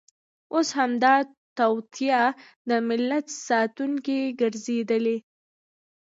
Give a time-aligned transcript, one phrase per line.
[0.53, 1.13] اوس همدا
[1.57, 2.21] توطیه
[2.69, 5.17] د ملت ساتونکې ګرځېدلې.